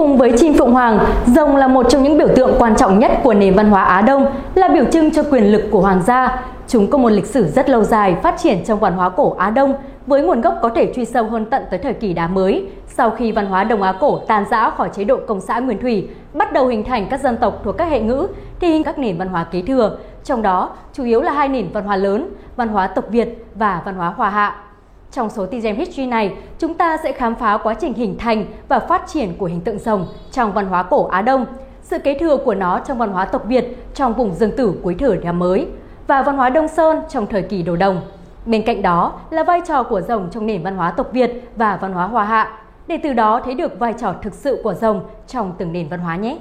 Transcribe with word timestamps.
Cùng 0.00 0.16
với 0.16 0.32
chim 0.38 0.54
phượng 0.54 0.72
hoàng, 0.72 0.98
rồng 1.26 1.56
là 1.56 1.68
một 1.68 1.86
trong 1.88 2.02
những 2.02 2.18
biểu 2.18 2.28
tượng 2.36 2.54
quan 2.58 2.76
trọng 2.76 2.98
nhất 2.98 3.12
của 3.22 3.34
nền 3.34 3.54
văn 3.54 3.70
hóa 3.70 3.84
Á 3.84 4.00
Đông, 4.00 4.26
là 4.54 4.68
biểu 4.68 4.84
trưng 4.84 5.10
cho 5.10 5.22
quyền 5.30 5.52
lực 5.52 5.62
của 5.70 5.80
hoàng 5.80 6.02
gia. 6.02 6.42
Chúng 6.68 6.90
có 6.90 6.98
một 6.98 7.08
lịch 7.08 7.26
sử 7.26 7.44
rất 7.48 7.68
lâu 7.68 7.84
dài 7.84 8.16
phát 8.22 8.34
triển 8.38 8.64
trong 8.64 8.80
văn 8.80 8.92
hóa 8.92 9.08
cổ 9.08 9.34
Á 9.38 9.50
Đông, 9.50 9.74
với 10.06 10.22
nguồn 10.22 10.40
gốc 10.40 10.54
có 10.62 10.68
thể 10.68 10.92
truy 10.96 11.04
sâu 11.04 11.24
hơn 11.24 11.44
tận 11.44 11.62
tới 11.70 11.78
thời 11.78 11.92
kỳ 11.92 12.12
đá 12.12 12.26
mới. 12.26 12.66
Sau 12.86 13.10
khi 13.10 13.32
văn 13.32 13.46
hóa 13.46 13.64
Đông 13.64 13.82
Á 13.82 13.92
cổ 14.00 14.18
tan 14.18 14.44
rã 14.50 14.70
khỏi 14.70 14.88
chế 14.92 15.04
độ 15.04 15.16
công 15.26 15.40
xã 15.40 15.60
nguyên 15.60 15.80
thủy, 15.80 16.08
bắt 16.34 16.52
đầu 16.52 16.66
hình 16.66 16.84
thành 16.84 17.06
các 17.10 17.20
dân 17.20 17.36
tộc 17.36 17.60
thuộc 17.64 17.76
các 17.78 17.88
hệ 17.88 18.00
ngữ, 18.00 18.26
thì 18.60 18.68
hình 18.68 18.82
các 18.82 18.98
nền 18.98 19.18
văn 19.18 19.28
hóa 19.28 19.44
kế 19.44 19.62
thừa, 19.62 19.96
trong 20.24 20.42
đó 20.42 20.70
chủ 20.92 21.04
yếu 21.04 21.22
là 21.22 21.32
hai 21.32 21.48
nền 21.48 21.66
văn 21.72 21.84
hóa 21.84 21.96
lớn, 21.96 22.28
văn 22.56 22.68
hóa 22.68 22.86
tộc 22.86 23.04
Việt 23.10 23.44
và 23.54 23.82
văn 23.84 23.94
hóa 23.94 24.12
Hoa 24.16 24.30
Hạ. 24.30 24.56
Trong 25.12 25.30
số 25.30 25.46
TGM 25.46 25.76
History 25.76 26.06
này, 26.06 26.34
chúng 26.58 26.74
ta 26.74 26.96
sẽ 27.02 27.12
khám 27.12 27.34
phá 27.34 27.58
quá 27.62 27.74
trình 27.74 27.94
hình 27.94 28.18
thành 28.18 28.46
và 28.68 28.78
phát 28.78 29.02
triển 29.06 29.34
của 29.38 29.46
hình 29.46 29.60
tượng 29.60 29.78
rồng 29.78 30.06
trong 30.32 30.52
văn 30.52 30.66
hóa 30.66 30.82
cổ 30.82 31.06
Á 31.06 31.22
Đông, 31.22 31.46
sự 31.82 31.98
kế 31.98 32.18
thừa 32.18 32.36
của 32.36 32.54
nó 32.54 32.78
trong 32.78 32.98
văn 32.98 33.12
hóa 33.12 33.24
tộc 33.24 33.44
Việt 33.44 33.76
trong 33.94 34.14
vùng 34.14 34.34
dương 34.34 34.56
tử 34.56 34.74
cuối 34.82 34.96
thời 34.98 35.16
nhà 35.22 35.32
mới 35.32 35.66
và 36.06 36.22
văn 36.22 36.36
hóa 36.36 36.50
Đông 36.50 36.68
Sơn 36.68 37.00
trong 37.08 37.26
thời 37.26 37.42
kỳ 37.42 37.62
đồ 37.62 37.76
đồng. 37.76 38.00
Bên 38.46 38.62
cạnh 38.62 38.82
đó 38.82 39.12
là 39.30 39.44
vai 39.44 39.60
trò 39.68 39.82
của 39.82 40.00
rồng 40.00 40.28
trong 40.30 40.46
nền 40.46 40.62
văn 40.62 40.76
hóa 40.76 40.90
tộc 40.90 41.12
Việt 41.12 41.48
và 41.56 41.76
văn 41.76 41.92
hóa 41.92 42.06
Hoa 42.06 42.24
Hạ, 42.24 42.58
để 42.86 42.98
từ 43.02 43.12
đó 43.12 43.40
thấy 43.44 43.54
được 43.54 43.78
vai 43.78 43.92
trò 43.92 44.14
thực 44.22 44.34
sự 44.34 44.60
của 44.64 44.74
rồng 44.74 45.00
trong 45.26 45.52
từng 45.58 45.72
nền 45.72 45.88
văn 45.88 46.00
hóa 46.00 46.16
nhé. 46.16 46.38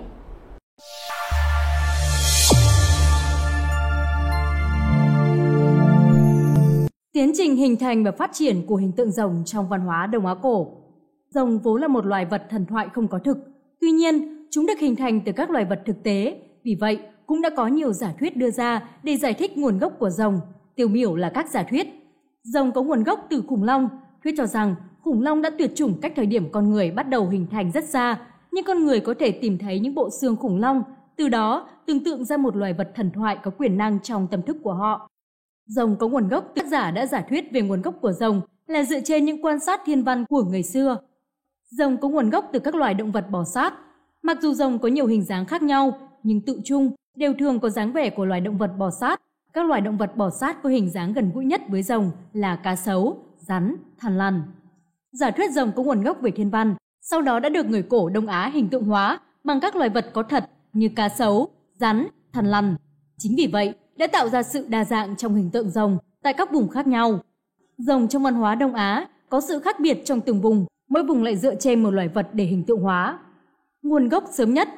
Tiến 7.20 7.32
trình 7.34 7.56
hình 7.56 7.76
thành 7.78 8.04
và 8.04 8.12
phát 8.12 8.30
triển 8.34 8.66
của 8.66 8.76
hình 8.76 8.92
tượng 8.92 9.12
rồng 9.12 9.44
trong 9.46 9.70
văn 9.70 9.82
hóa 9.82 10.08
Đông 10.08 10.26
Á 10.26 10.36
cổ. 10.42 10.68
Rồng 11.30 11.60
vốn 11.60 11.82
là 11.82 11.88
một 11.88 12.06
loài 12.06 12.26
vật 12.26 12.44
thần 12.50 12.66
thoại 12.66 12.88
không 12.94 13.08
có 13.08 13.20
thực, 13.20 13.38
tuy 13.82 13.92
nhiên 13.92 14.46
chúng 14.52 14.66
được 14.66 14.80
hình 14.80 14.96
thành 14.96 15.22
từ 15.26 15.32
các 15.32 15.50
loài 15.50 15.66
vật 15.66 15.82
thực 15.86 16.04
tế, 16.04 16.42
vì 16.64 16.76
vậy 16.80 17.00
cũng 17.26 17.42
đã 17.42 17.50
có 17.58 17.68
nhiều 17.68 17.94
giả 17.94 18.14
thuyết 18.20 18.38
đưa 18.38 18.52
ra 18.52 18.90
để 19.04 19.18
giải 19.18 19.34
thích 19.34 19.58
nguồn 19.58 19.80
gốc 19.80 19.94
của 20.00 20.10
rồng, 20.10 20.40
tiêu 20.76 20.88
biểu 20.88 21.16
là 21.16 21.30
các 21.30 21.50
giả 21.50 21.64
thuyết. 21.64 21.88
Rồng 22.44 22.72
có 22.72 22.84
nguồn 22.84 23.04
gốc 23.04 23.28
từ 23.30 23.44
khủng 23.48 23.64
long, 23.64 23.90
thuyết 24.24 24.34
cho 24.38 24.46
rằng 24.46 24.76
khủng 25.02 25.22
long 25.22 25.42
đã 25.42 25.50
tuyệt 25.58 25.72
chủng 25.76 26.02
cách 26.02 26.14
thời 26.16 26.26
điểm 26.26 26.52
con 26.52 26.70
người 26.70 26.92
bắt 26.92 27.10
đầu 27.10 27.28
hình 27.28 27.48
thành 27.52 27.72
rất 27.72 27.90
xa, 27.90 28.20
nhưng 28.52 28.66
con 28.66 28.86
người 28.86 29.00
có 29.00 29.14
thể 29.20 29.32
tìm 29.32 29.58
thấy 29.58 29.80
những 29.80 29.96
bộ 29.96 30.10
xương 30.22 30.36
khủng 30.36 30.60
long, 30.60 30.84
từ 31.18 31.30
đó 31.30 31.70
tưởng 31.86 32.04
tượng 32.04 32.26
ra 32.26 32.38
một 32.38 32.56
loài 32.56 32.74
vật 32.74 32.92
thần 32.96 33.12
thoại 33.12 33.38
có 33.44 33.52
quyền 33.58 33.78
năng 33.78 34.00
trong 34.00 34.28
tâm 34.32 34.42
thức 34.42 34.58
của 34.64 34.74
họ. 34.74 35.10
Rồng 35.70 35.96
có 35.96 36.08
nguồn 36.08 36.28
gốc, 36.28 36.52
tác 36.56 36.68
giả 36.68 36.92
đã 36.92 37.06
giả 37.06 37.22
thuyết 37.22 37.52
về 37.52 37.62
nguồn 37.62 37.82
gốc 37.82 37.96
của 38.02 38.12
rồng 38.12 38.42
là 38.68 38.84
dựa 38.84 39.00
trên 39.00 39.26
những 39.26 39.46
quan 39.46 39.60
sát 39.60 39.82
thiên 39.86 40.04
văn 40.04 40.26
của 40.30 40.44
người 40.44 40.64
xưa. 40.64 40.98
Rồng 41.70 41.98
có 41.98 42.10
nguồn 42.10 42.30
gốc 42.30 42.50
từ 42.54 42.60
các 42.60 42.76
loài 42.76 42.94
động 42.94 43.12
vật 43.12 43.30
bò 43.32 43.44
sát. 43.44 43.74
Mặc 44.22 44.38
dù 44.42 44.54
rồng 44.54 44.80
có 44.80 44.88
nhiều 44.88 45.06
hình 45.06 45.24
dáng 45.24 45.46
khác 45.46 45.62
nhau, 45.62 45.98
nhưng 46.24 46.42
tự 46.42 46.62
chung 46.64 46.92
đều 47.16 47.34
thường 47.34 47.60
có 47.60 47.70
dáng 47.70 47.94
vẻ 47.94 48.10
của 48.10 48.26
loài 48.26 48.42
động 48.42 48.58
vật 48.58 48.72
bò 48.78 48.90
sát. 48.90 49.22
Các 49.54 49.66
loài 49.66 49.82
động 49.82 49.98
vật 49.98 50.16
bò 50.16 50.30
sát 50.30 50.64
có 50.64 50.70
hình 50.70 50.90
dáng 50.90 51.14
gần 51.14 51.32
gũi 51.34 51.46
nhất 51.46 51.62
với 51.70 51.84
rồng 51.84 52.12
là 52.34 52.56
cá 52.56 52.76
sấu, 52.76 53.18
rắn, 53.38 53.76
thằn 53.98 54.18
lằn. 54.18 54.42
Giả 55.12 55.32
thuyết 55.32 55.52
rồng 55.52 55.72
có 55.76 55.84
nguồn 55.84 56.02
gốc 56.02 56.18
về 56.22 56.32
thiên 56.32 56.50
văn, 56.50 56.76
sau 57.02 57.22
đó 57.22 57.40
đã 57.40 57.50
được 57.50 57.66
người 57.66 57.84
cổ 57.84 58.10
Đông 58.10 58.28
Á 58.28 58.52
hình 58.54 58.70
tượng 58.70 58.86
hóa 58.86 59.20
bằng 59.44 59.60
các 59.60 59.76
loài 59.76 59.90
vật 59.90 60.06
có 60.14 60.24
thật 60.24 60.50
như 60.74 60.90
cá 60.96 61.10
sấu, 61.10 61.50
rắn, 61.76 62.08
thằn 62.34 62.46
lằn. 62.46 62.76
Chính 63.18 63.36
vì 63.38 63.48
vậy, 63.48 63.74
đã 64.00 64.08
tạo 64.08 64.30
ra 64.30 64.44
sự 64.44 64.66
đa 64.70 64.86
dạng 64.86 65.16
trong 65.16 65.36
hình 65.36 65.50
tượng 65.50 65.70
rồng 65.70 65.98
tại 66.24 66.34
các 66.34 66.52
vùng 66.52 66.70
khác 66.70 66.88
nhau. 66.88 67.20
Rồng 67.78 68.08
trong 68.08 68.24
văn 68.24 68.34
hóa 68.34 68.56
Đông 68.56 68.74
Á 68.74 69.08
có 69.30 69.42
sự 69.42 69.60
khác 69.60 69.80
biệt 69.80 70.02
trong 70.06 70.22
từng 70.22 70.42
vùng, 70.42 70.66
mỗi 70.90 71.04
vùng 71.04 71.24
lại 71.24 71.38
dựa 71.38 71.56
trên 71.56 71.84
một 71.84 71.92
loài 71.92 72.08
vật 72.08 72.28
để 72.34 72.44
hình 72.44 72.64
tượng 72.64 72.80
hóa. 72.80 73.20
Nguồn 73.82 74.10
gốc 74.10 74.24
sớm 74.34 74.54
nhất 74.54 74.70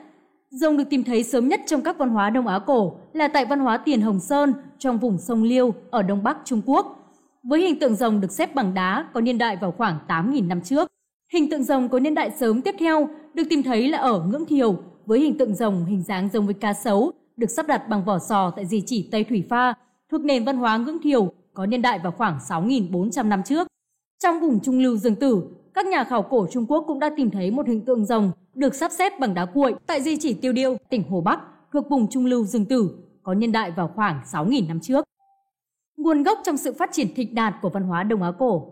Rồng 0.50 0.78
được 0.78 0.83
tìm 0.89 1.03
thấy 1.03 1.23
sớm 1.23 1.47
nhất 1.47 1.61
trong 1.67 1.81
các 1.81 1.97
văn 1.97 2.09
hóa 2.09 2.30
Đông 2.30 2.47
Á 2.47 2.59
cổ 2.59 2.97
là 3.13 3.28
tại 3.28 3.45
văn 3.45 3.59
hóa 3.59 3.78
Tiền 3.78 4.02
Hồng 4.02 4.19
Sơn 4.19 4.53
trong 4.80 4.97
vùng 4.97 5.17
sông 5.17 5.44
Liêu 5.44 5.73
ở 5.91 6.02
Đông 6.02 6.23
Bắc 6.23 6.38
Trung 6.46 6.62
Quốc. 6.66 6.97
Với 7.44 7.62
hình 7.62 7.79
tượng 7.79 7.96
rồng 7.96 8.22
được 8.22 8.31
xếp 8.31 8.56
bằng 8.56 8.73
đá 8.73 9.07
có 9.13 9.22
niên 9.22 9.38
đại 9.38 9.57
vào 9.62 9.72
khoảng 9.72 10.00
8.000 10.07 10.47
năm 10.47 10.62
trước. 10.62 10.88
Hình 11.34 11.50
tượng 11.50 11.63
rồng 11.63 11.90
có 11.90 12.00
niên 12.00 12.16
đại 12.16 12.31
sớm 12.31 12.62
tiếp 12.62 12.75
theo 12.79 13.09
được 13.34 13.44
tìm 13.50 13.63
thấy 13.63 13.88
là 13.88 13.97
ở 13.97 14.23
Ngưỡng 14.23 14.46
Thiều 14.46 14.75
với 15.06 15.19
hình 15.19 15.38
tượng 15.38 15.56
rồng 15.56 15.85
hình 15.85 16.03
dáng 16.03 16.29
giống 16.34 16.46
với 16.46 16.53
cá 16.53 16.73
sấu 16.73 17.12
được 17.38 17.50
sắp 17.50 17.68
đặt 17.68 17.90
bằng 17.90 18.06
vỏ 18.06 18.19
sò 18.19 18.52
tại 18.56 18.66
di 18.66 18.84
chỉ 18.86 19.09
Tây 19.12 19.24
Thủy 19.24 19.44
Pha, 19.50 19.74
thuộc 20.12 20.22
nền 20.22 20.46
văn 20.46 20.58
hóa 20.58 20.78
ngưỡng 20.78 21.02
thiều 21.02 21.31
có 21.53 21.66
niên 21.66 21.81
đại 21.81 22.00
vào 22.00 22.12
khoảng 22.12 22.38
6.400 22.38 23.28
năm 23.28 23.44
trước. 23.44 23.68
Trong 24.24 24.40
vùng 24.40 24.59
Trung 24.59 24.80
Lưu 24.80 24.97
Dương 24.97 25.16
Tử, 25.16 25.44
các 25.74 25.86
nhà 25.86 26.03
khảo 26.03 26.22
cổ 26.22 26.47
Trung 26.52 26.66
Quốc 26.66 26.84
cũng 26.88 27.00
đã 27.00 27.12
tìm 27.18 27.31
thấy 27.31 27.52
một 27.52 27.68
hình 27.68 27.86
tượng 27.86 28.06
rồng 28.06 28.31
được 28.53 28.75
sắp 28.75 28.91
xếp 28.91 29.20
bằng 29.20 29.34
đá 29.34 29.46
cuội 29.46 29.75
tại 29.88 30.02
di 30.02 30.18
chỉ 30.18 30.34
Tiêu 30.34 30.53
Điêu, 30.53 30.78
tỉnh 30.90 31.03
Hồ 31.09 31.22
Bắc, 31.22 31.40
thuộc 31.74 31.90
vùng 31.90 32.09
Trung 32.09 32.25
Lưu 32.25 32.46
Dương 32.46 32.66
Tử, 32.66 32.90
có 33.24 33.34
niên 33.34 33.52
đại 33.52 33.72
vào 33.72 33.91
khoảng 33.96 34.22
6.000 34.31 34.68
năm 34.68 34.80
trước. 34.80 35.06
Nguồn 35.97 36.24
gốc 36.24 36.40
trong 36.44 36.58
sự 36.58 36.74
phát 36.74 36.90
triển 36.94 37.14
thịnh 37.16 37.36
đạt 37.36 37.53
của 37.62 37.70
văn 37.70 37.84
hóa 37.84 38.03
Đông 38.03 38.24
Á 38.24 38.31
cổ 38.40 38.68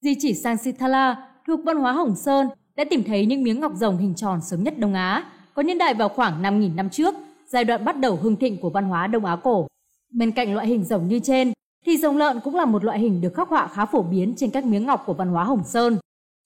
Di 0.00 0.14
chỉ 0.18 0.34
Sansitala 0.34 1.28
thuộc 1.46 1.60
văn 1.64 1.76
hóa 1.76 1.92
Hồng 1.92 2.14
Sơn 2.16 2.48
đã 2.76 2.84
tìm 2.90 3.02
thấy 3.04 3.26
những 3.26 3.42
miếng 3.42 3.60
ngọc 3.60 3.72
rồng 3.74 3.98
hình 3.98 4.14
tròn 4.14 4.40
sớm 4.40 4.62
nhất 4.62 4.78
Đông 4.78 4.94
Á, 4.94 5.24
có 5.54 5.62
niên 5.62 5.78
đại 5.78 5.94
vào 5.94 6.08
khoảng 6.08 6.42
5.000 6.42 6.74
năm 6.74 6.90
trước 6.90 7.14
giai 7.52 7.64
đoạn 7.64 7.84
bắt 7.84 8.00
đầu 8.00 8.16
hưng 8.16 8.36
thịnh 8.36 8.60
của 8.60 8.70
văn 8.70 8.84
hóa 8.84 9.06
Đông 9.06 9.24
Á 9.24 9.36
cổ. 9.36 9.66
Bên 10.10 10.30
cạnh 10.30 10.54
loại 10.54 10.66
hình 10.66 10.84
rồng 10.84 11.08
như 11.08 11.18
trên, 11.18 11.52
thì 11.86 11.96
rồng 11.96 12.16
lợn 12.16 12.40
cũng 12.44 12.54
là 12.54 12.64
một 12.64 12.84
loại 12.84 12.98
hình 12.98 13.20
được 13.20 13.34
khắc 13.34 13.48
họa 13.48 13.68
khá 13.68 13.86
phổ 13.86 14.02
biến 14.02 14.34
trên 14.36 14.50
các 14.50 14.64
miếng 14.64 14.86
ngọc 14.86 15.02
của 15.06 15.14
văn 15.14 15.28
hóa 15.28 15.44
Hồng 15.44 15.64
Sơn. 15.64 15.96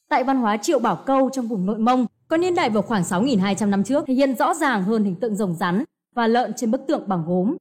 Tại 0.08 0.24
văn 0.24 0.36
hóa 0.36 0.56
Triệu 0.56 0.78
Bảo 0.78 0.96
Câu 0.96 1.30
trong 1.32 1.46
vùng 1.46 1.66
Nội 1.66 1.78
Mông, 1.78 2.06
có 2.28 2.36
niên 2.36 2.54
đại 2.54 2.70
vào 2.70 2.82
khoảng 2.82 3.02
6.200 3.02 3.70
năm 3.70 3.84
trước 3.84 4.04
thể 4.06 4.14
hiện 4.14 4.36
rõ 4.36 4.54
ràng 4.54 4.82
hơn 4.82 5.04
hình 5.04 5.14
tượng 5.14 5.36
rồng 5.36 5.54
rắn 5.54 5.84
và 6.14 6.26
lợn 6.26 6.52
trên 6.56 6.70
bức 6.70 6.86
tượng 6.86 7.08
bằng 7.08 7.24
gốm. 7.26 7.56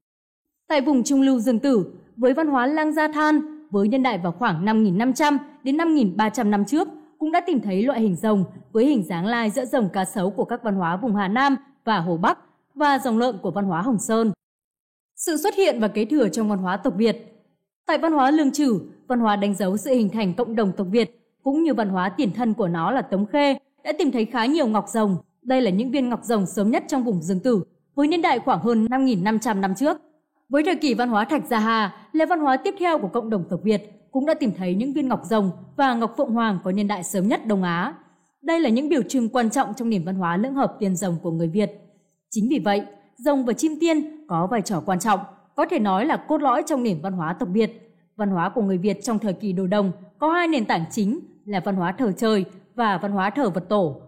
Tại 0.68 0.82
vùng 0.82 1.04
Trung 1.04 1.22
Lưu 1.22 1.40
Dương 1.40 1.60
Tử, 1.60 1.94
với 2.18 2.34
văn 2.34 2.48
hóa 2.48 2.68
Lang 2.68 2.94
Gia 2.94 3.08
Than, 3.08 3.42
với 3.72 3.88
niên 3.88 4.04
đại 4.04 4.18
vào 4.18 4.32
khoảng 4.32 4.66
5.500 4.66 5.38
đến 5.64 5.78
5.300 5.78 6.50
năm 6.50 6.66
trước, 6.66 6.88
cũng 7.18 7.32
đã 7.32 7.42
tìm 7.48 7.60
thấy 7.62 7.84
loại 7.84 8.02
hình 8.02 8.16
rồng 8.16 8.44
với 8.72 8.86
hình 8.86 9.04
dáng 9.04 9.26
lai 9.26 9.50
giữa 9.50 9.66
rồng 9.66 9.90
cá 9.90 10.06
sấu 10.06 10.30
của 10.30 10.46
các 10.46 10.64
văn 10.64 10.76
hóa 10.76 10.98
vùng 10.98 11.16
Hà 11.16 11.28
Nam 11.28 11.56
và 11.84 12.00
Hồ 12.00 12.18
Bắc 12.18 12.40
và 12.76 13.00
dòng 13.00 13.18
lợn 13.18 13.38
của 13.42 13.52
văn 13.52 13.66
hóa 13.66 13.82
Hồng 13.82 14.00
Sơn. 14.00 14.32
Sự 15.16 15.38
xuất 15.38 15.56
hiện 15.56 15.80
và 15.80 15.88
kế 15.88 16.06
thừa 16.06 16.30
trong 16.30 16.50
văn 16.50 16.60
hóa 16.60 16.78
tộc 16.78 16.94
Việt 16.98 17.36
Tại 17.88 17.98
văn 17.98 18.14
hóa 18.14 18.32
Lương 18.32 18.52
Trừ, 18.52 18.80
văn 19.08 19.20
hóa 19.20 19.36
đánh 19.36 19.56
dấu 19.56 19.78
sự 19.78 19.92
hình 19.92 20.10
thành 20.10 20.34
cộng 20.34 20.56
đồng 20.56 20.72
tộc 20.72 20.88
Việt, 20.92 21.36
cũng 21.44 21.64
như 21.64 21.74
văn 21.74 21.90
hóa 21.90 22.10
tiền 22.10 22.34
thân 22.34 22.54
của 22.54 22.68
nó 22.68 22.92
là 22.92 23.02
Tống 23.02 23.26
Khê, 23.26 23.58
đã 23.84 23.94
tìm 24.00 24.12
thấy 24.12 24.26
khá 24.26 24.46
nhiều 24.46 24.68
ngọc 24.68 24.86
rồng. 24.90 25.18
Đây 25.42 25.62
là 25.62 25.72
những 25.72 25.92
viên 25.92 26.10
ngọc 26.10 26.24
rồng 26.24 26.46
sớm 26.46 26.72
nhất 26.72 26.84
trong 26.88 27.04
vùng 27.04 27.22
Dương 27.22 27.40
Tử, 27.40 27.64
với 27.96 28.08
niên 28.08 28.22
đại 28.22 28.40
khoảng 28.40 28.60
hơn 28.60 28.86
5.500 28.86 29.60
năm 29.60 29.76
trước. 29.76 29.98
Với 30.50 30.64
thời 30.64 30.76
kỳ 30.76 30.94
văn 30.94 31.10
hóa 31.10 31.26
Thạch 31.26 31.48
Gia 31.48 31.60
Hà 31.60 32.10
là 32.14 32.26
văn 32.26 32.40
hóa 32.40 32.58
tiếp 32.58 32.76
theo 32.80 33.00
của 33.00 33.08
cộng 33.08 33.30
đồng 33.30 33.44
tộc 33.50 33.60
Việt, 33.64 34.08
cũng 34.12 34.26
đã 34.26 34.34
tìm 34.34 34.52
thấy 34.58 34.76
những 34.76 34.94
viên 34.94 35.08
ngọc 35.08 35.22
rồng 35.26 35.52
và 35.76 35.94
ngọc 35.94 36.14
phượng 36.18 36.32
hoàng 36.32 36.60
có 36.64 36.72
niên 36.72 36.88
đại 36.88 37.04
sớm 37.04 37.28
nhất 37.28 37.48
Đông 37.48 37.64
Á. 37.64 37.94
Đây 38.42 38.60
là 38.60 38.70
những 38.70 38.90
biểu 38.90 39.02
trưng 39.02 39.30
quan 39.30 39.50
trọng 39.50 39.74
trong 39.74 39.90
nền 39.90 40.06
văn 40.06 40.16
hóa 40.16 40.38
lưỡng 40.38 40.54
hợp 40.54 40.76
tiền 40.80 40.96
rồng 40.96 41.18
của 41.24 41.32
người 41.32 41.48
Việt. 41.48 41.85
Chính 42.36 42.50
vì 42.50 42.60
vậy, 42.60 42.82
rồng 43.18 43.46
và 43.46 43.54
chim 43.54 43.72
tiên 43.80 44.26
có 44.28 44.48
vai 44.52 44.62
trò 44.62 44.82
quan 44.86 45.00
trọng, 45.00 45.20
có 45.56 45.66
thể 45.66 45.80
nói 45.80 46.06
là 46.06 46.18
cốt 46.18 46.42
lõi 46.42 46.64
trong 46.66 46.84
nền 46.84 47.00
văn 47.02 47.14
hóa 47.14 47.36
tộc 47.40 47.50
Việt. 47.52 47.98
Văn 48.16 48.30
hóa 48.30 48.50
của 48.50 48.62
người 48.62 48.78
Việt 48.78 49.04
trong 49.04 49.20
thời 49.20 49.34
kỳ 49.34 49.54
đồ 49.54 49.68
đồng 49.68 49.92
có 50.20 50.30
hai 50.30 50.48
nền 50.48 50.66
tảng 50.66 50.86
chính 50.92 51.20
là 51.46 51.62
văn 51.66 51.76
hóa 51.76 51.92
thờ 51.92 52.12
trời 52.18 52.46
và 52.76 53.00
văn 53.02 53.12
hóa 53.12 53.30
thờ 53.30 53.50
vật 53.50 53.70
tổ. 53.70 54.02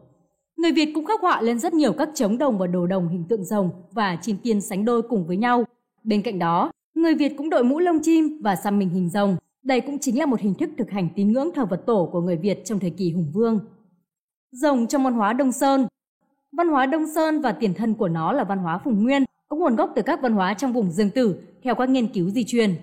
Người 0.57 0.71
Việt 0.71 0.91
cũng 0.95 1.05
khắc 1.05 1.21
họa 1.21 1.41
lên 1.41 1.59
rất 1.59 1.73
nhiều 1.73 1.93
các 1.93 2.09
trống 2.13 2.37
đồng 2.37 2.57
và 2.57 2.67
đồ 2.67 2.87
đồng 2.87 3.09
hình 3.09 3.23
tượng 3.29 3.45
rồng 3.45 3.69
và 3.91 4.17
chim 4.21 4.37
tiên 4.43 4.61
sánh 4.61 4.85
đôi 4.85 5.01
cùng 5.01 5.27
với 5.27 5.37
nhau. 5.37 5.63
Bên 6.03 6.21
cạnh 6.21 6.39
đó, 6.39 6.71
người 6.95 7.15
Việt 7.15 7.33
cũng 7.37 7.49
đội 7.49 7.63
mũ 7.63 7.79
lông 7.79 7.99
chim 8.01 8.41
và 8.43 8.55
xăm 8.55 8.79
mình 8.79 8.89
hình 8.89 9.09
rồng. 9.09 9.35
Đây 9.63 9.81
cũng 9.81 9.99
chính 9.99 10.19
là 10.19 10.25
một 10.25 10.39
hình 10.39 10.53
thức 10.53 10.69
thực 10.77 10.89
hành 10.89 11.09
tín 11.15 11.31
ngưỡng 11.31 11.49
thờ 11.55 11.65
vật 11.65 11.85
tổ 11.85 12.09
của 12.11 12.21
người 12.21 12.37
Việt 12.37 12.65
trong 12.65 12.79
thời 12.79 12.91
kỳ 12.91 13.11
hùng 13.11 13.31
vương. 13.33 13.59
Rồng 14.51 14.87
trong 14.87 15.03
văn 15.03 15.13
hóa 15.13 15.33
Đông 15.33 15.51
Sơn 15.51 15.87
Văn 16.57 16.67
hóa 16.67 16.85
Đông 16.85 17.07
Sơn 17.15 17.41
và 17.41 17.51
tiền 17.51 17.73
thân 17.73 17.93
của 17.93 18.07
nó 18.07 18.31
là 18.31 18.43
văn 18.43 18.57
hóa 18.57 18.77
Phùng 18.77 19.03
Nguyên, 19.03 19.23
có 19.49 19.57
nguồn 19.57 19.75
gốc 19.75 19.91
từ 19.95 20.01
các 20.01 20.21
văn 20.21 20.33
hóa 20.33 20.53
trong 20.53 20.73
vùng 20.73 20.91
Dương 20.91 21.09
Tử 21.09 21.35
theo 21.63 21.75
các 21.75 21.89
nghiên 21.89 22.07
cứu 22.07 22.29
di 22.29 22.43
truyền. 22.43 22.75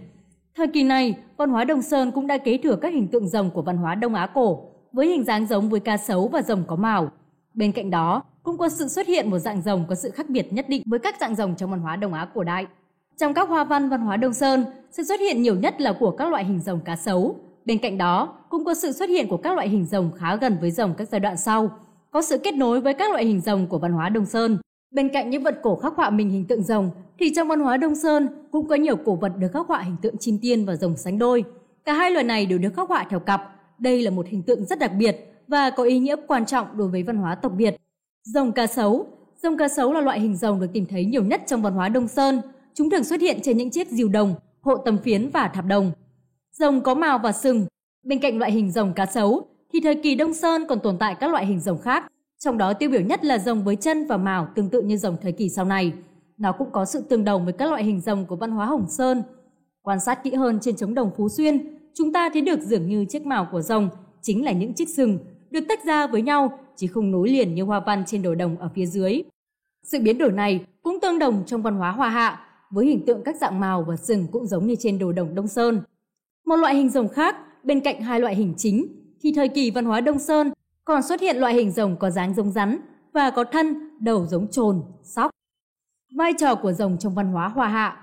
Thời 0.57 0.67
kỳ 0.67 0.83
này, 0.83 1.15
văn 1.37 1.51
hóa 1.51 1.65
Đông 1.65 1.83
Sơn 1.83 2.11
cũng 2.11 2.27
đã 2.27 2.39
kế 2.39 2.59
thừa 2.59 2.77
các 2.77 2.93
hình 2.93 3.09
tượng 3.09 3.29
rồng 3.29 3.51
của 3.51 3.63
văn 3.63 3.77
hóa 3.77 3.95
Đông 3.95 4.15
Á 4.15 4.27
cổ, 4.27 4.63
với 4.93 5.07
hình 5.07 5.25
dáng 5.25 5.47
giống 5.47 5.69
với 5.69 5.81
cá 5.81 5.97
sấu 5.97 6.29
và 6.29 6.43
rồng 6.43 6.65
có 6.67 6.77
màu. 6.77 7.11
Bên 7.55 7.73
cạnh 7.73 7.91
đó, 7.91 8.23
cũng 8.43 8.59
có 8.59 8.69
sự 8.69 8.89
xuất 8.89 9.07
hiện 9.07 9.31
một 9.31 9.39
dạng 9.39 9.63
rồng 9.63 9.85
có 9.89 9.95
sự 9.95 10.11
khác 10.11 10.29
biệt 10.29 10.53
nhất 10.53 10.69
định 10.69 10.83
với 10.87 10.99
các 10.99 11.15
dạng 11.21 11.35
rồng 11.35 11.55
trong 11.57 11.71
văn 11.71 11.81
hóa 11.81 11.97
Đông 11.97 12.13
Á 12.13 12.29
cổ 12.35 12.45
đại. 12.45 12.67
Trong 13.17 13.35
các 13.35 13.49
hoa 13.49 13.65
văn 13.65 13.89
văn 13.89 14.01
hóa 14.01 14.17
Đông 14.17 14.33
Sơn, 14.33 14.65
sự 14.91 15.03
xuất 15.03 15.21
hiện 15.21 15.43
nhiều 15.43 15.55
nhất 15.55 15.81
là 15.81 15.93
của 15.93 16.11
các 16.11 16.31
loại 16.31 16.45
hình 16.45 16.61
rồng 16.61 16.81
cá 16.81 16.97
sấu. 16.97 17.37
Bên 17.65 17.79
cạnh 17.79 17.99
đó, 17.99 18.35
cũng 18.49 18.65
có 18.65 18.75
sự 18.75 18.93
xuất 18.93 19.09
hiện 19.09 19.29
của 19.29 19.37
các 19.37 19.55
loại 19.55 19.69
hình 19.69 19.85
rồng 19.85 20.11
khá 20.17 20.37
gần 20.37 20.57
với 20.61 20.71
rồng 20.71 20.95
các 20.95 21.09
giai 21.09 21.21
đoạn 21.21 21.37
sau, 21.37 21.71
có 22.15 22.23
sự 22.23 22.39
kết 22.39 22.55
nối 22.55 22.81
với 22.81 22.95
các 22.95 23.11
loại 23.11 23.25
hình 23.25 23.41
rồng 23.41 23.67
của 23.67 23.79
văn 23.79 23.93
hóa 23.93 24.09
Đông 24.09 24.27
Sơn. 24.27 24.59
Bên 24.91 25.09
cạnh 25.09 25.31
những 25.31 25.43
vật 25.43 25.59
cổ 25.63 25.77
khắc 25.77 25.93
họa 25.97 26.11
mình 26.11 26.31
hình 26.31 26.45
tượng 26.45 26.63
rồng, 26.63 26.91
thì 27.19 27.35
trong 27.35 27.49
văn 27.49 27.61
hóa 27.61 27.77
Đông 27.77 27.95
Sơn 27.95 28.29
cũng 28.51 28.69
có 28.69 28.75
nhiều 28.75 28.97
cổ 28.97 29.17
vật 29.17 29.33
được 29.39 29.49
khắc 29.53 29.67
họa 29.67 29.83
hình 29.83 29.97
tượng 30.03 30.19
chim 30.19 30.39
tiên 30.43 30.65
và 30.65 30.77
rồng 30.77 30.97
sánh 30.97 31.19
đôi. 31.19 31.45
Cả 31.85 31.93
hai 31.93 32.11
loài 32.11 32.25
này 32.25 32.47
đều 32.47 32.59
được 32.59 32.75
khắc 32.77 32.89
họa 32.89 33.07
theo 33.11 33.21
cặp. 33.21 33.43
Đây 33.79 34.03
là 34.03 34.11
một 34.11 34.27
hình 34.29 34.43
tượng 34.43 34.65
rất 34.65 34.79
đặc 34.79 34.91
biệt 34.99 35.17
và 35.49 35.71
có 35.71 35.83
ý 35.83 35.99
nghĩa 35.99 36.17
quan 36.29 36.47
trọng 36.47 36.67
đối 36.77 36.89
với 36.89 37.03
văn 37.03 37.17
hóa 37.17 37.35
tộc 37.35 37.53
Việt. 37.57 37.77
Rồng 38.25 38.53
cá 38.53 38.67
sấu 38.67 39.07
Rồng 39.43 39.57
cá 39.57 39.69
sấu 39.69 39.93
là 39.93 40.01
loại 40.01 40.21
hình 40.21 40.37
rồng 40.37 40.61
được 40.61 40.69
tìm 40.73 40.87
thấy 40.87 41.05
nhiều 41.05 41.25
nhất 41.25 41.43
trong 41.47 41.63
văn 41.63 41.73
hóa 41.73 41.89
Đông 41.89 42.09
Sơn. 42.09 42.41
Chúng 42.75 42.91
thường 42.91 43.05
xuất 43.05 43.21
hiện 43.21 43.39
trên 43.43 43.59
những 43.59 43.71
chiếc 43.71 43.89
diều 43.89 44.09
đồng, 44.09 44.35
hộ 44.61 44.77
tầm 44.77 44.99
phiến 44.99 45.31
và 45.31 45.49
thạp 45.49 45.67
đồng. 45.67 45.93
Rồng 46.53 46.81
có 46.81 46.95
màu 46.95 47.19
và 47.19 47.33
sừng. 47.33 47.67
Bên 48.03 48.19
cạnh 48.19 48.39
loại 48.39 48.53
hình 48.53 48.71
rồng 48.71 48.93
cá 48.93 49.07
sấu, 49.07 49.47
thì 49.73 49.81
thời 49.81 49.95
kỳ 49.95 50.15
Đông 50.15 50.35
Sơn 50.35 50.65
còn 50.69 50.81
tồn 50.81 50.99
tại 50.99 51.17
các 51.21 51.31
loại 51.31 51.47
hình 51.47 51.61
rồng 51.61 51.79
khác. 51.79 52.13
Trong 52.39 52.59
đó 52.59 52.73
tiêu 52.73 52.91
biểu 52.91 53.01
nhất 53.01 53.25
là 53.25 53.39
rồng 53.39 53.65
với 53.65 53.77
chân 53.77 54.07
và 54.07 54.17
mào 54.17 54.49
tương 54.55 54.69
tự 54.69 54.83
như 54.83 54.97
rồng 54.97 55.17
thời 55.23 55.33
kỳ 55.33 55.49
sau 55.49 55.65
này. 55.65 55.93
Nó 56.39 56.53
cũng 56.53 56.71
có 56.73 56.85
sự 56.85 57.01
tương 57.01 57.25
đồng 57.25 57.45
với 57.45 57.53
các 57.53 57.71
loại 57.71 57.85
hình 57.85 58.01
rồng 58.01 58.27
của 58.27 58.37
văn 58.37 58.51
hóa 58.51 58.67
Hồng 58.67 58.87
Sơn. 58.89 59.23
Quan 59.83 60.01
sát 60.01 60.25
kỹ 60.25 60.35
hơn 60.35 60.59
trên 60.61 60.77
trống 60.77 60.95
đồng 60.95 61.11
Phú 61.17 61.29
Xuyên, 61.29 61.79
chúng 61.95 62.13
ta 62.13 62.31
thấy 62.33 62.43
được 62.43 62.61
dường 62.61 62.89
như 62.89 63.05
chiếc 63.05 63.27
mào 63.27 63.49
của 63.53 63.61
rồng 63.63 63.89
chính 64.23 64.45
là 64.45 64.53
những 64.53 64.75
chiếc 64.75 64.89
sừng 64.89 65.19
được 65.51 65.65
tách 65.69 65.85
ra 65.85 66.07
với 66.07 66.23
nhau 66.23 66.59
chứ 66.77 66.87
không 66.87 67.11
nối 67.11 67.29
liền 67.29 67.55
như 67.55 67.63
hoa 67.63 67.81
văn 67.81 68.05
trên 68.07 68.23
đồ 68.23 68.35
đồng 68.35 68.57
ở 68.59 68.69
phía 68.75 68.87
dưới. 68.87 69.23
Sự 69.83 69.99
biến 70.03 70.19
đổi 70.19 70.33
này 70.33 70.65
cũng 70.83 71.01
tương 71.01 71.19
đồng 71.19 71.43
trong 71.47 71.63
văn 71.63 71.75
hóa 71.75 71.91
Hoa 71.91 72.09
Hạ, 72.09 72.41
với 72.71 72.87
hình 72.87 73.07
tượng 73.07 73.23
các 73.25 73.37
dạng 73.41 73.61
màu 73.61 73.83
và 73.83 73.97
sừng 73.97 74.27
cũng 74.33 74.47
giống 74.47 74.67
như 74.67 74.75
trên 74.79 74.99
đồ 74.99 75.13
đồng 75.13 75.35
Đông 75.35 75.49
Sơn. 75.49 75.81
Một 76.47 76.57
loại 76.57 76.75
hình 76.75 76.91
rồng 76.91 77.09
khác, 77.09 77.37
bên 77.65 77.81
cạnh 77.81 78.01
hai 78.01 78.21
loại 78.21 78.35
hình 78.35 78.55
chính, 78.57 78.87
thì 79.25 79.33
thời 79.33 79.49
kỳ 79.49 79.71
văn 79.71 79.85
hóa 79.85 80.01
Đông 80.01 80.19
Sơn 80.19 80.53
còn 80.85 81.03
xuất 81.03 81.21
hiện 81.21 81.37
loại 81.37 81.55
hình 81.55 81.71
rồng 81.71 81.97
có 81.97 82.11
dáng 82.11 82.35
giống 82.35 82.53
rắn 82.53 82.79
và 83.13 83.31
có 83.31 83.45
thân, 83.45 83.91
đầu 84.01 84.27
giống 84.27 84.51
trồn, 84.51 84.83
sóc. 85.03 85.31
Vai 86.17 86.33
trò 86.39 86.55
của 86.55 86.73
rồng 86.73 86.99
trong 86.99 87.15
văn 87.15 87.27
hóa 87.27 87.49
Hoa 87.49 87.69
Hạ 87.69 88.01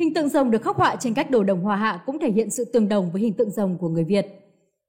Hình 0.00 0.14
tượng 0.14 0.28
rồng 0.28 0.50
được 0.50 0.62
khắc 0.62 0.76
họa 0.76 0.96
trên 0.96 1.14
các 1.14 1.30
đồ 1.30 1.42
đồng 1.42 1.60
Hoa 1.60 1.76
Hạ 1.76 2.02
cũng 2.06 2.18
thể 2.18 2.30
hiện 2.30 2.50
sự 2.50 2.64
tương 2.64 2.88
đồng 2.88 3.12
với 3.12 3.22
hình 3.22 3.32
tượng 3.32 3.50
rồng 3.50 3.78
của 3.78 3.88
người 3.88 4.04
Việt. 4.04 4.26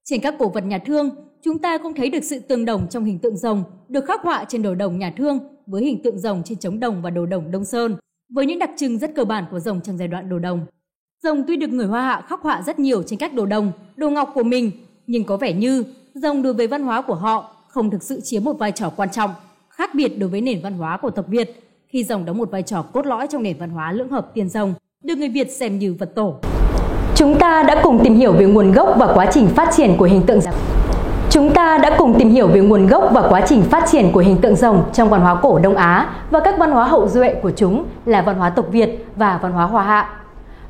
Trên 0.03 0.21
các 0.21 0.35
cổ 0.39 0.50
vật 0.50 0.65
nhà 0.65 0.77
thương, 0.77 1.09
chúng 1.41 1.59
ta 1.59 1.77
cũng 1.77 1.94
thấy 1.94 2.09
được 2.09 2.23
sự 2.23 2.39
tương 2.39 2.65
đồng 2.65 2.89
trong 2.89 3.06
hình 3.06 3.19
tượng 3.19 3.38
rồng 3.38 3.63
được 3.88 4.06
khắc 4.06 4.21
họa 4.21 4.45
trên 4.47 4.61
đồ 4.61 4.75
đồng 4.75 4.99
nhà 4.99 5.13
thương 5.17 5.39
với 5.67 5.83
hình 5.83 6.03
tượng 6.03 6.19
rồng 6.19 6.44
trên 6.44 6.57
trống 6.57 6.79
đồng 6.79 7.01
và 7.01 7.09
đồ 7.09 7.25
đồng 7.25 7.51
Đông 7.51 7.65
Sơn, 7.65 7.95
với 8.29 8.45
những 8.45 8.59
đặc 8.59 8.69
trưng 8.77 8.97
rất 8.97 9.11
cơ 9.15 9.25
bản 9.25 9.45
của 9.51 9.59
rồng 9.59 9.81
trong 9.81 9.97
giai 9.97 10.07
đoạn 10.07 10.29
đồ 10.29 10.39
đồng. 10.39 10.65
Rồng 11.23 11.44
tuy 11.47 11.57
được 11.57 11.69
người 11.69 11.88
Hoa 11.88 12.01
Hạ 12.01 12.25
khắc 12.27 12.41
họa 12.41 12.61
rất 12.61 12.79
nhiều 12.79 13.03
trên 13.03 13.19
các 13.19 13.33
đồ 13.33 13.45
đồng, 13.45 13.71
đồ 13.95 14.09
ngọc 14.09 14.31
của 14.33 14.44
mình, 14.44 14.71
nhưng 15.07 15.23
có 15.23 15.38
vẻ 15.38 15.53
như 15.53 15.83
rồng 16.13 16.41
đối 16.41 16.53
với 16.53 16.67
văn 16.67 16.83
hóa 16.83 17.01
của 17.01 17.15
họ 17.15 17.51
không 17.67 17.89
thực 17.89 18.03
sự 18.03 18.21
chiếm 18.23 18.44
một 18.44 18.53
vai 18.53 18.71
trò 18.71 18.89
quan 18.95 19.09
trọng, 19.09 19.29
khác 19.69 19.89
biệt 19.95 20.19
đối 20.19 20.29
với 20.29 20.41
nền 20.41 20.61
văn 20.63 20.73
hóa 20.73 20.97
của 20.97 21.09
tộc 21.09 21.25
Việt, 21.27 21.63
khi 21.88 22.03
rồng 22.03 22.25
đóng 22.25 22.38
một 22.38 22.51
vai 22.51 22.63
trò 22.63 22.81
cốt 22.81 23.05
lõi 23.05 23.27
trong 23.27 23.44
nền 23.44 23.57
văn 23.59 23.69
hóa 23.69 23.91
lưỡng 23.91 24.09
hợp 24.09 24.31
tiền 24.33 24.50
rồng, 24.50 24.73
được 25.03 25.17
người 25.17 25.29
Việt 25.29 25.51
xem 25.51 25.79
như 25.79 25.95
vật 26.00 26.15
tổ. 26.15 26.35
Chúng 27.15 27.39
ta 27.39 27.63
đã 27.63 27.81
cùng 27.83 28.03
tìm 28.03 28.15
hiểu 28.15 28.33
về 28.33 28.45
nguồn 28.45 28.71
gốc 28.71 28.95
và 29.00 29.13
quá 29.15 29.25
trình 29.31 29.47
phát 29.47 29.69
triển 29.75 29.95
của 29.97 30.05
hình 30.05 30.21
tượng 30.25 30.41
rồng. 30.41 30.53
Chúng 31.29 31.53
ta 31.53 31.77
đã 31.77 31.95
cùng 31.97 32.19
tìm 32.19 32.29
hiểu 32.29 32.47
về 32.47 32.61
nguồn 32.61 32.88
gốc 32.88 33.09
và 33.13 33.27
quá 33.29 33.41
trình 33.47 33.61
phát 33.61 33.85
triển 33.91 34.11
của 34.11 34.19
hình 34.19 34.38
tượng 34.41 34.56
rồng 34.56 34.83
trong 34.94 35.09
văn 35.09 35.21
hóa 35.21 35.35
cổ 35.41 35.59
Đông 35.59 35.75
Á 35.75 36.15
và 36.31 36.39
các 36.39 36.56
văn 36.59 36.71
hóa 36.71 36.85
hậu 36.88 37.07
duệ 37.07 37.33
của 37.33 37.51
chúng 37.51 37.85
là 38.06 38.21
văn 38.21 38.35
hóa 38.35 38.49
tộc 38.49 38.65
Việt 38.71 39.06
và 39.15 39.39
văn 39.41 39.51
hóa 39.51 39.65
Hoa 39.65 39.83
Hạ. 39.83 40.22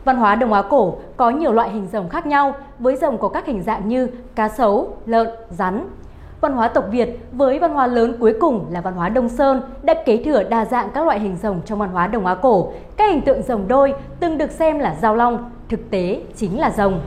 Văn 0.05 0.17
hóa 0.17 0.35
Đông 0.35 0.53
Á 0.53 0.61
cổ 0.61 0.95
có 1.17 1.29
nhiều 1.29 1.51
loại 1.51 1.69
hình 1.69 1.87
rồng 1.91 2.09
khác 2.09 2.25
nhau, 2.25 2.55
với 2.79 2.95
rồng 2.95 3.17
có 3.17 3.29
các 3.29 3.45
hình 3.45 3.63
dạng 3.63 3.87
như 3.87 4.07
cá 4.35 4.49
sấu, 4.49 4.97
lợn, 5.05 5.27
rắn. 5.49 5.87
Văn 6.41 6.53
hóa 6.53 6.67
tộc 6.67 6.85
Việt 6.91 7.19
với 7.31 7.59
văn 7.59 7.73
hóa 7.73 7.87
lớn 7.87 8.15
cuối 8.19 8.33
cùng 8.41 8.65
là 8.71 8.81
văn 8.81 8.93
hóa 8.93 9.09
Đông 9.09 9.29
Sơn 9.29 9.61
đã 9.83 9.93
kế 9.93 10.23
thừa 10.23 10.43
đa 10.43 10.65
dạng 10.65 10.89
các 10.93 11.05
loại 11.05 11.19
hình 11.19 11.37
rồng 11.41 11.61
trong 11.65 11.79
văn 11.79 11.89
hóa 11.89 12.07
Đông 12.07 12.25
Á 12.25 12.35
cổ. 12.35 12.71
Các 12.97 13.11
hình 13.11 13.21
tượng 13.21 13.41
rồng 13.43 13.67
đôi 13.67 13.93
từng 14.19 14.37
được 14.37 14.51
xem 14.51 14.79
là 14.79 14.95
giao 15.01 15.15
long, 15.15 15.51
thực 15.69 15.89
tế 15.89 16.21
chính 16.35 16.59
là 16.59 16.69
rồng. 16.69 16.99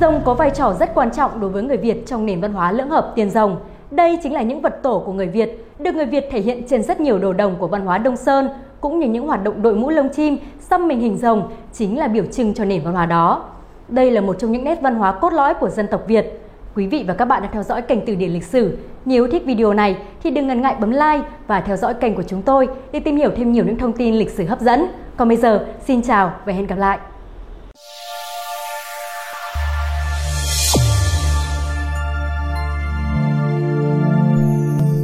Rồng 0.00 0.20
có 0.24 0.34
vai 0.34 0.50
trò 0.50 0.72
rất 0.72 0.94
quan 0.94 1.10
trọng 1.10 1.40
đối 1.40 1.50
với 1.50 1.62
người 1.62 1.76
Việt 1.76 2.06
trong 2.06 2.26
nền 2.26 2.40
văn 2.40 2.52
hóa 2.52 2.72
lưỡng 2.72 2.90
hợp 2.90 3.12
tiền 3.14 3.30
rồng. 3.30 3.56
Đây 3.90 4.18
chính 4.22 4.34
là 4.34 4.42
những 4.42 4.60
vật 4.60 4.82
tổ 4.82 5.02
của 5.06 5.12
người 5.12 5.26
Việt, 5.26 5.66
được 5.78 5.94
người 5.94 6.06
Việt 6.06 6.28
thể 6.30 6.40
hiện 6.40 6.62
trên 6.68 6.82
rất 6.82 7.00
nhiều 7.00 7.18
đồ 7.18 7.32
đồng 7.32 7.56
của 7.58 7.66
văn 7.66 7.86
hóa 7.86 7.98
Đông 7.98 8.16
Sơn, 8.16 8.48
cũng 8.80 8.98
như 8.98 9.08
những 9.08 9.26
hoạt 9.26 9.44
động 9.44 9.62
đội 9.62 9.74
mũ 9.74 9.90
lông 9.90 10.08
chim, 10.08 10.36
xăm 10.70 10.88
mình 10.88 11.00
hình 11.00 11.18
rồng 11.18 11.50
chính 11.72 11.98
là 11.98 12.08
biểu 12.08 12.24
trưng 12.24 12.54
cho 12.54 12.64
nền 12.64 12.82
văn 12.82 12.94
hóa 12.94 13.06
đó. 13.06 13.44
Đây 13.88 14.10
là 14.10 14.20
một 14.20 14.36
trong 14.38 14.52
những 14.52 14.64
nét 14.64 14.78
văn 14.82 14.94
hóa 14.94 15.12
cốt 15.12 15.32
lõi 15.32 15.54
của 15.54 15.68
dân 15.68 15.86
tộc 15.90 16.02
Việt. 16.06 16.40
Quý 16.74 16.86
vị 16.86 17.04
và 17.08 17.14
các 17.14 17.24
bạn 17.24 17.42
đang 17.42 17.52
theo 17.52 17.62
dõi 17.62 17.82
kênh 17.82 18.06
Từ 18.06 18.14
điển 18.14 18.30
lịch 18.30 18.44
sử. 18.44 18.78
Nếu 19.04 19.28
thích 19.28 19.42
video 19.46 19.74
này 19.74 19.96
thì 20.22 20.30
đừng 20.30 20.46
ngần 20.46 20.62
ngại 20.62 20.76
bấm 20.80 20.90
like 20.90 21.22
và 21.46 21.60
theo 21.60 21.76
dõi 21.76 21.94
kênh 21.94 22.14
của 22.14 22.22
chúng 22.22 22.42
tôi 22.42 22.68
để 22.92 23.00
tìm 23.00 23.16
hiểu 23.16 23.30
thêm 23.36 23.52
nhiều 23.52 23.64
những 23.64 23.78
thông 23.78 23.92
tin 23.92 24.14
lịch 24.14 24.30
sử 24.30 24.46
hấp 24.46 24.60
dẫn. 24.60 24.86
Còn 25.16 25.28
bây 25.28 25.36
giờ, 25.36 25.66
xin 25.86 26.02
chào 26.02 26.32
và 26.44 26.52
hẹn 26.52 26.66
gặp 26.66 26.78
lại! 26.78 26.98